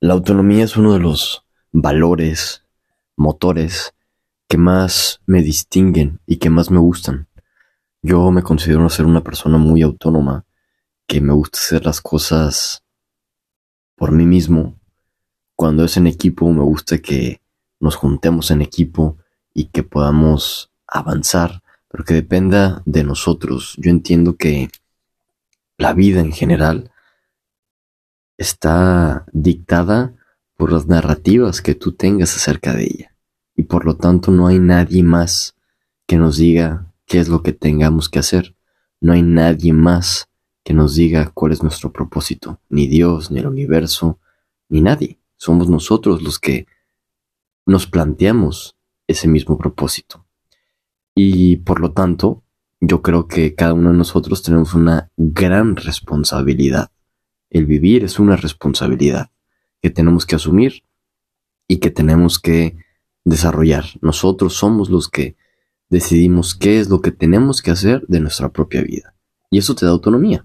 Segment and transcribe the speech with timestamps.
[0.00, 2.62] La autonomía es uno de los valores,
[3.16, 3.94] motores
[4.46, 7.26] que más me distinguen y que más me gustan.
[8.00, 10.44] Yo me considero ser una persona muy autónoma,
[11.08, 12.84] que me gusta hacer las cosas
[13.96, 14.78] por mí mismo.
[15.56, 17.42] Cuando es en equipo, me gusta que
[17.80, 19.18] nos juntemos en equipo
[19.52, 23.74] y que podamos avanzar, pero que dependa de nosotros.
[23.78, 24.70] Yo entiendo que
[25.76, 26.92] la vida en general
[28.38, 30.14] está dictada
[30.56, 33.16] por las narrativas que tú tengas acerca de ella.
[33.54, 35.56] Y por lo tanto no hay nadie más
[36.06, 38.56] que nos diga qué es lo que tengamos que hacer.
[39.00, 40.28] No hay nadie más
[40.64, 42.60] que nos diga cuál es nuestro propósito.
[42.68, 44.18] Ni Dios, ni el universo,
[44.68, 45.18] ni nadie.
[45.36, 46.66] Somos nosotros los que
[47.66, 48.76] nos planteamos
[49.06, 50.24] ese mismo propósito.
[51.14, 52.42] Y por lo tanto,
[52.80, 56.90] yo creo que cada uno de nosotros tenemos una gran responsabilidad
[57.50, 59.30] el vivir es una responsabilidad
[59.80, 60.84] que tenemos que asumir
[61.66, 62.76] y que tenemos que
[63.24, 63.84] desarrollar.
[64.00, 65.36] Nosotros somos los que
[65.88, 69.14] decidimos qué es lo que tenemos que hacer de nuestra propia vida.
[69.50, 70.44] Y eso te da autonomía.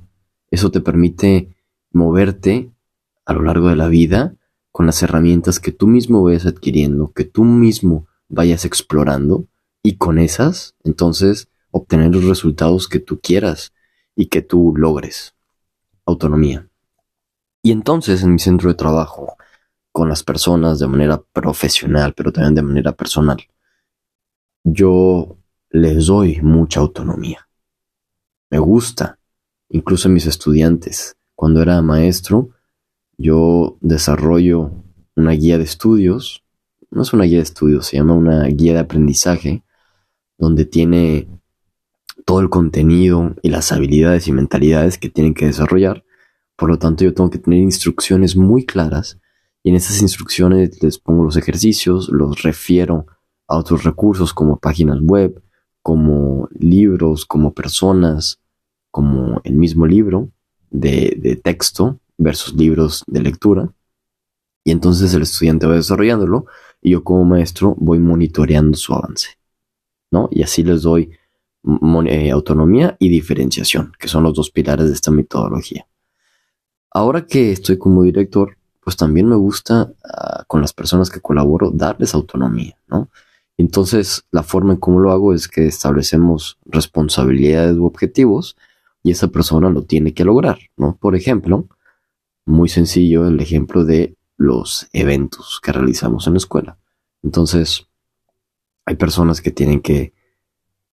[0.52, 1.56] Eso te permite
[1.92, 2.72] moverte
[3.26, 4.36] a lo largo de la vida
[4.72, 9.48] con las herramientas que tú mismo vayas adquiriendo, que tú mismo vayas explorando
[9.84, 13.74] y con esas, entonces, obtener los resultados que tú quieras
[14.16, 15.36] y que tú logres.
[16.06, 16.70] Autonomía.
[17.66, 19.38] Y entonces en mi centro de trabajo,
[19.94, 23.38] con las personas de manera profesional, pero también de manera personal,
[24.66, 25.38] yo
[25.70, 27.48] les doy mucha autonomía.
[28.50, 29.18] Me gusta.
[29.70, 32.50] Incluso a mis estudiantes, cuando era maestro,
[33.18, 34.72] yo desarrollo
[35.16, 36.44] una guía de estudios.
[36.92, 39.64] No es una guía de estudios, se llama una guía de aprendizaje,
[40.38, 41.30] donde tiene
[42.26, 46.04] todo el contenido y las habilidades y mentalidades que tienen que desarrollar
[46.56, 49.20] por lo tanto, yo tengo que tener instrucciones muy claras
[49.64, 53.08] y en esas instrucciones les pongo los ejercicios, los refiero
[53.48, 55.42] a otros recursos como páginas web,
[55.82, 58.40] como libros, como personas,
[58.92, 60.30] como el mismo libro
[60.70, 63.74] de, de texto versus libros de lectura.
[64.64, 66.46] Y entonces el estudiante va desarrollándolo
[66.82, 69.38] y yo como maestro voy monitoreando su avance.
[70.14, 70.30] ¿no?
[70.32, 71.10] Y así les doy
[72.06, 75.88] eh, autonomía y diferenciación, que son los dos pilares de esta metodología.
[76.94, 81.72] Ahora que estoy como director, pues también me gusta ah, con las personas que colaboro
[81.72, 83.10] darles autonomía, ¿no?
[83.58, 88.58] Entonces, la forma en cómo lo hago es que establecemos responsabilidades u objetivos
[89.04, 90.98] y esa persona lo tiene que lograr, ¿no?
[91.00, 91.68] Por ejemplo,
[92.46, 96.78] muy sencillo el ejemplo de los eventos que realizamos en la escuela.
[97.22, 97.88] Entonces,
[98.86, 100.14] hay personas que tienen que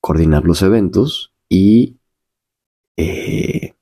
[0.01, 1.97] coordinar los eventos y
[2.97, 3.75] eh,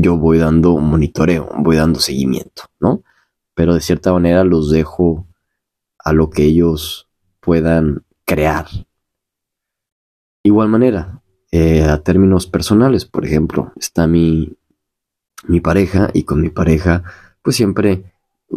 [0.00, 3.02] yo voy dando monitoreo, voy dando seguimiento, ¿no?
[3.54, 5.26] Pero de cierta manera los dejo
[5.98, 7.08] a lo que ellos
[7.40, 8.66] puedan crear.
[10.42, 14.56] Igual manera, eh, a términos personales, por ejemplo, está mi,
[15.46, 17.02] mi pareja y con mi pareja
[17.42, 18.12] pues siempre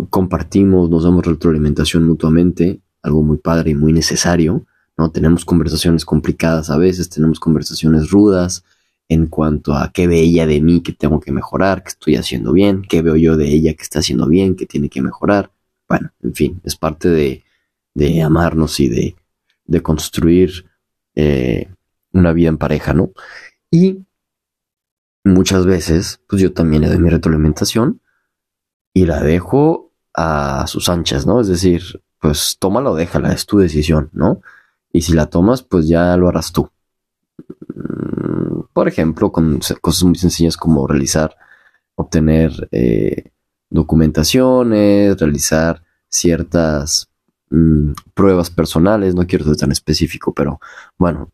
[0.09, 4.66] compartimos, nos damos retroalimentación mutuamente, algo muy padre y muy necesario,
[4.97, 5.12] ¿no?
[5.12, 8.63] Tenemos conversaciones complicadas a veces, tenemos conversaciones rudas,
[9.12, 12.54] en cuanto a qué ve ella de mí que tengo que mejorar, que estoy haciendo
[12.54, 15.52] bien, qué veo yo de ella que está haciendo bien, que tiene que mejorar.
[15.90, 17.44] Bueno, en fin, es parte de,
[17.94, 19.18] de amarnos y de,
[19.66, 20.66] de construir
[21.16, 21.70] eh,
[22.14, 23.12] una vida en pareja, ¿no?
[23.70, 24.06] Y
[25.26, 28.00] muchas veces, pues yo también le doy mi retroalimentación
[28.94, 31.42] y la dejo a sus anchas, ¿no?
[31.42, 34.42] Es decir, pues tómala o déjala, es tu decisión, ¿no?
[34.94, 36.70] Y si la tomas, pues ya lo harás tú.
[38.74, 41.36] Por ejemplo, con cosas muy sencillas como realizar,
[41.96, 43.32] obtener eh,
[43.70, 47.10] documentaciones, realizar ciertas
[47.50, 50.60] mm, pruebas personales, no quiero ser tan específico, pero
[50.98, 51.31] bueno,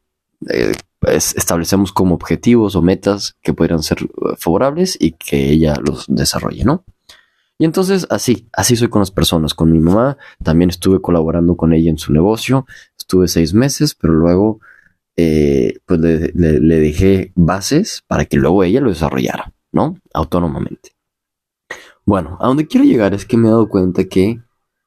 [0.50, 0.74] eh,
[1.12, 6.64] establecemos como objetivos o metas que podrían ser eh, favorables y que ella los desarrolle,
[6.64, 6.84] ¿no?
[7.60, 9.56] Y entonces así, así soy con las personas.
[9.56, 12.68] Con mi mamá también estuve colaborando con ella en su negocio,
[12.98, 14.60] estuve seis meses, pero luego
[15.20, 19.98] eh, pues le, dejé bases para que luego ella lo desarrollara, ¿no?
[20.14, 20.92] Autónomamente.
[22.06, 24.42] Bueno, a donde quiero llegar es que me he dado cuenta que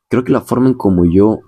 [0.09, 1.41] creo que la forma en como yo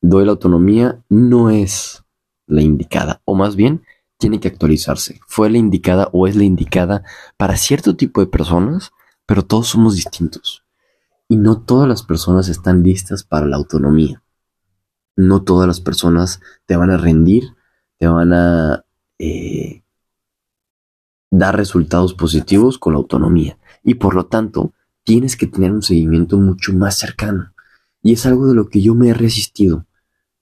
[0.00, 2.02] doy la autonomía no es
[2.46, 3.82] la indicada, o más bien
[4.18, 5.20] tiene que actualizarse.
[5.26, 7.04] Fue la indicada o es la indicada
[7.36, 8.92] para cierto tipo de personas,
[9.26, 10.64] pero todos somos distintos.
[11.28, 14.22] Y no todas las personas están listas para la autonomía.
[15.14, 17.54] No todas las personas te van a rendir
[17.98, 18.84] te van a
[19.18, 19.82] eh,
[21.30, 23.58] dar resultados positivos con la autonomía.
[23.82, 24.72] Y por lo tanto,
[25.04, 27.52] tienes que tener un seguimiento mucho más cercano.
[28.02, 29.86] Y es algo de lo que yo me he resistido.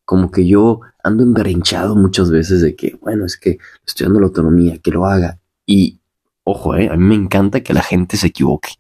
[0.05, 4.27] Como que yo ando emberrinchado muchas veces de que, bueno, es que estoy dando la
[4.27, 5.41] autonomía, que lo haga.
[5.65, 6.01] Y,
[6.45, 8.71] ojo, eh, a mí me encanta que la gente se equivoque.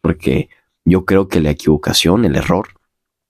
[0.00, 0.48] Porque
[0.84, 2.68] yo creo que la equivocación, el error,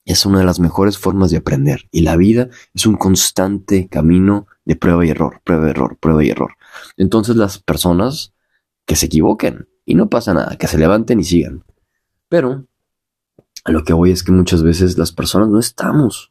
[0.04, 1.88] es una de las mejores formas de aprender.
[1.90, 6.24] Y la vida es un constante camino de prueba y error, prueba y error, prueba
[6.24, 6.52] y error.
[6.96, 8.32] Entonces las personas
[8.86, 11.64] que se equivoquen y no pasa nada, que se levanten y sigan.
[12.28, 12.66] Pero
[13.64, 16.30] a lo que voy es que muchas veces las personas no estamos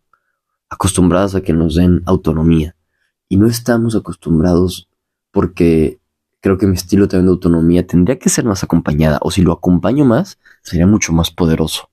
[0.69, 2.77] acostumbradas a que nos den autonomía.
[3.27, 4.87] Y no estamos acostumbrados
[5.31, 5.99] porque
[6.39, 9.19] creo que mi estilo también de autonomía tendría que ser más acompañada.
[9.21, 11.89] O si lo acompaño más, sería mucho más poderoso.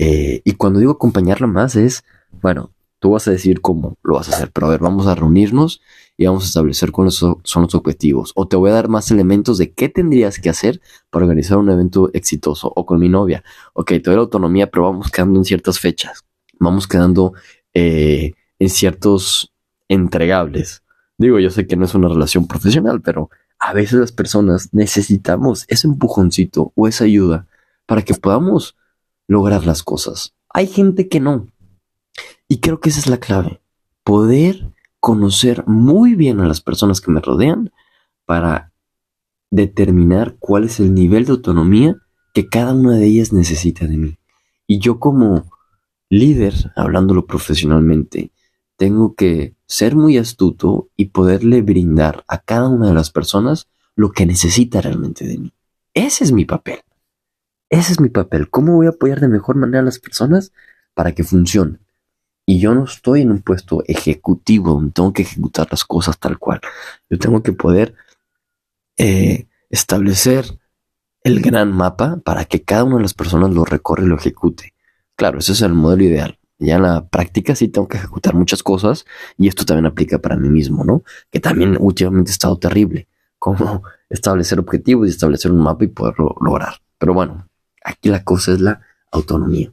[0.00, 2.02] Eh, y cuando digo acompañarla más es,
[2.42, 5.14] bueno, tú vas a decir cómo lo vas a hacer, pero a ver, vamos a
[5.14, 5.80] reunirnos
[6.16, 8.32] y vamos a establecer cuáles son los objetivos.
[8.34, 10.80] O te voy a dar más elementos de qué tendrías que hacer
[11.10, 12.72] para organizar un evento exitoso.
[12.74, 13.44] O con mi novia.
[13.72, 16.24] Ok, te doy la autonomía, pero vamos quedando en ciertas fechas.
[16.58, 17.34] Vamos quedando
[17.72, 19.54] eh, en ciertos
[19.88, 20.82] entregables.
[21.18, 23.30] Digo, yo sé que no es una relación profesional, pero
[23.60, 27.46] a veces las personas necesitamos ese empujoncito o esa ayuda
[27.86, 28.76] para que podamos
[29.28, 30.34] lograr las cosas.
[30.48, 31.46] Hay gente que no.
[32.48, 33.60] Y creo que esa es la clave.
[34.04, 37.70] Poder conocer muy bien a las personas que me rodean
[38.24, 38.72] para
[39.50, 41.96] determinar cuál es el nivel de autonomía
[42.34, 44.18] que cada una de ellas necesita de mí.
[44.66, 45.50] Y yo como
[46.10, 48.32] líder, hablándolo profesionalmente,
[48.76, 54.12] tengo que ser muy astuto y poderle brindar a cada una de las personas lo
[54.12, 55.52] que necesita realmente de mí.
[55.94, 56.80] Ese es mi papel.
[57.70, 58.48] Ese es mi papel.
[58.48, 60.52] ¿Cómo voy a apoyar de mejor manera a las personas
[60.94, 61.80] para que funcionen?
[62.50, 66.38] Y yo no estoy en un puesto ejecutivo donde tengo que ejecutar las cosas tal
[66.38, 66.62] cual.
[67.10, 67.94] Yo tengo que poder
[68.96, 70.58] eh, establecer
[71.22, 74.72] el gran mapa para que cada una de las personas lo recorre y lo ejecute.
[75.14, 76.38] Claro, ese es el modelo ideal.
[76.58, 79.04] Ya en la práctica sí tengo que ejecutar muchas cosas
[79.36, 81.02] y esto también aplica para mí mismo, ¿no?
[81.30, 83.08] Que también últimamente ha estado terrible.
[83.38, 86.76] Cómo establecer objetivos y establecer un mapa y poderlo lograr.
[86.96, 87.46] Pero bueno,
[87.84, 88.80] aquí la cosa es la
[89.12, 89.70] autonomía.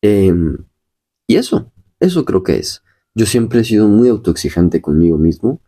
[0.00, 0.32] Eh,
[1.30, 2.82] y eso, eso creo que es.
[3.14, 5.60] Yo siempre he sido muy autoexigente conmigo mismo.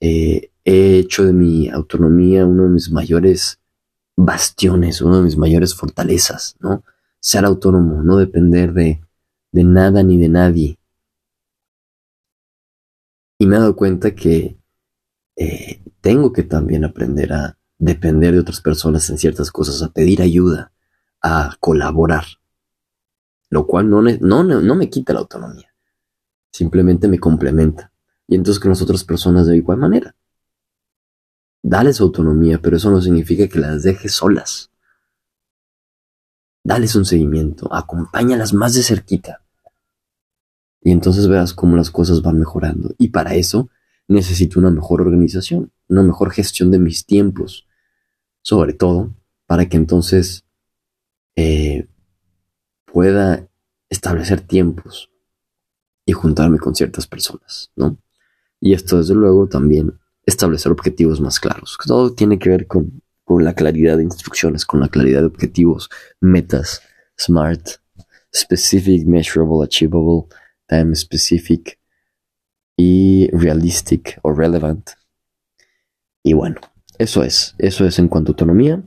[0.00, 3.60] Eh, he hecho de mi autonomía uno de mis mayores
[4.16, 6.82] bastiones, uno de mis mayores fortalezas, ¿no?
[7.20, 9.02] Ser autónomo, no depender de,
[9.52, 10.78] de nada ni de nadie.
[13.38, 14.56] Y me he dado cuenta que
[15.36, 20.22] eh, tengo que también aprender a depender de otras personas en ciertas cosas, a pedir
[20.22, 20.72] ayuda,
[21.20, 22.24] a colaborar
[23.52, 25.68] lo cual no, no, no me quita la autonomía,
[26.50, 27.92] simplemente me complementa.
[28.26, 30.16] Y entonces con las otras personas de igual manera.
[31.62, 34.70] Dales autonomía, pero eso no significa que las dejes solas.
[36.64, 39.44] Dales un seguimiento, acompáñalas más de cerquita.
[40.80, 42.94] Y entonces verás cómo las cosas van mejorando.
[42.96, 43.68] Y para eso
[44.08, 47.66] necesito una mejor organización, una mejor gestión de mis tiempos.
[48.40, 49.14] Sobre todo
[49.44, 50.46] para que entonces
[51.36, 51.86] eh,
[52.92, 53.48] pueda
[53.88, 55.10] establecer tiempos
[56.04, 57.98] y juntarme con ciertas personas, ¿no?
[58.60, 61.78] Y esto desde luego también establecer objetivos más claros.
[61.84, 65.88] Todo tiene que ver con, con la claridad de instrucciones, con la claridad de objetivos,
[66.20, 66.82] metas,
[67.18, 67.80] SMART,
[68.34, 70.26] specific, measurable, achievable,
[70.68, 71.78] time specific
[72.76, 74.90] y realistic o relevant.
[76.22, 76.60] Y bueno,
[76.98, 78.82] eso es, eso es en cuanto a autonomía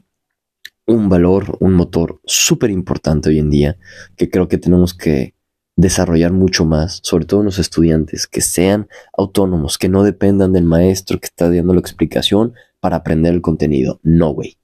[0.87, 3.77] un valor, un motor súper importante hoy en día
[4.15, 5.33] que creo que tenemos que
[5.75, 8.87] desarrollar mucho más, sobre todo en los estudiantes, que sean
[9.17, 13.99] autónomos, que no dependan del maestro que está dando la explicación para aprender el contenido.
[14.03, 14.57] No, güey.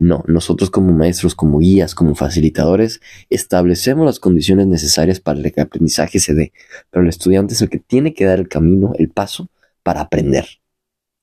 [0.00, 5.66] No, nosotros como maestros, como guías, como facilitadores, establecemos las condiciones necesarias para que el
[5.66, 6.52] aprendizaje se dé,
[6.90, 9.48] pero el estudiante es el que tiene que dar el camino, el paso
[9.82, 10.46] para aprender.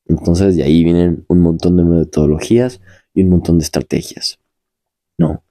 [0.04, 2.80] Entonces de ahí vienen un montón de metodologías,
[3.16, 4.38] y un montón de estrategias.
[5.18, 5.42] No,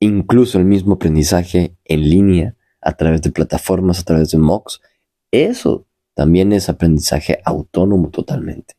[0.00, 4.82] incluso el mismo aprendizaje en línea, a través de plataformas, a través de MOOCs,
[5.30, 8.74] eso también es aprendizaje autónomo totalmente.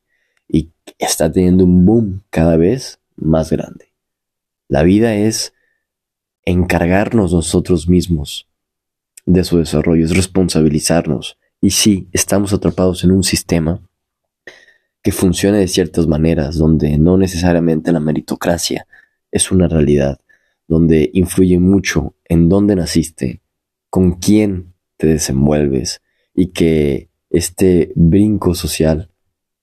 [0.47, 3.93] Y está teniendo un boom cada vez más grande.
[4.67, 5.53] La vida es
[6.45, 8.47] encargarnos nosotros mismos
[9.25, 11.37] de su desarrollo, es responsabilizarnos.
[11.61, 13.81] Y sí, estamos atrapados en un sistema
[15.03, 18.87] que funcione de ciertas maneras, donde no necesariamente la meritocracia
[19.31, 20.19] es una realidad,
[20.67, 23.41] donde influye mucho en dónde naciste,
[23.89, 26.01] con quién te desenvuelves
[26.33, 29.11] y que este brinco social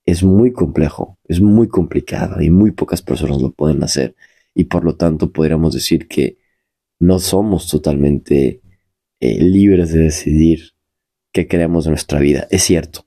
[0.05, 4.15] es muy complejo, es muy complicado y muy pocas personas lo pueden hacer.
[4.53, 6.37] y por lo tanto podríamos decir que
[6.99, 8.61] no somos totalmente
[9.21, 10.73] eh, libres de decidir
[11.33, 12.49] qué queremos de nuestra vida.
[12.51, 13.07] Es cierto,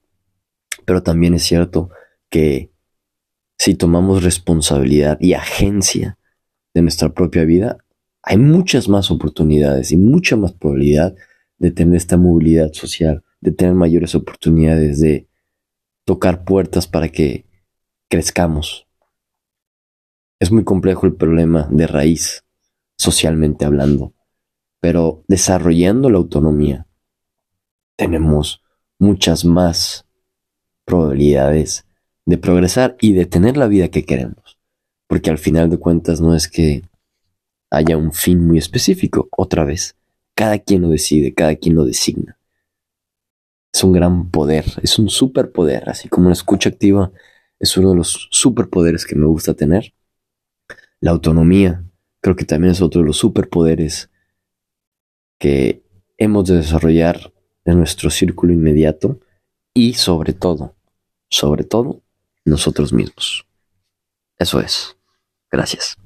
[0.86, 1.90] pero también es cierto
[2.34, 2.72] que
[3.60, 6.18] si tomamos responsabilidad y agencia
[6.74, 7.78] de nuestra propia vida,
[8.24, 11.16] hay muchas más oportunidades y mucha más probabilidad
[11.60, 15.28] de tener esta movilidad social, de tener mayores oportunidades de
[16.06, 17.46] tocar puertas para que
[18.10, 18.88] crezcamos.
[20.40, 22.44] Es muy complejo el problema de raíz,
[22.98, 24.16] socialmente hablando,
[24.80, 26.88] pero desarrollando la autonomía
[27.96, 28.63] tenemos
[28.98, 30.08] muchas más
[30.84, 31.86] probabilidades
[32.25, 34.58] de progresar y de tener la vida que queremos.
[35.08, 36.84] Porque al final de cuentas no es que
[37.70, 39.96] haya un fin muy específico, otra vez.
[40.36, 42.38] Cada quien lo decide, cada quien lo designa.
[43.74, 47.12] Es un gran poder, es un superpoder, así como la escucha activa
[47.60, 49.94] es uno de los superpoderes que me gusta tener.
[51.00, 51.84] La autonomía
[52.22, 54.10] creo que también es otro de los superpoderes
[55.39, 55.84] que
[56.18, 57.34] hemos de desarrollar
[57.65, 59.20] en nuestro círculo inmediato
[59.74, 60.75] y sobre todo,
[61.30, 62.01] sobre todo,
[62.46, 63.46] nosotros mismos.
[64.38, 64.96] Eso es.
[65.52, 65.98] Gracias.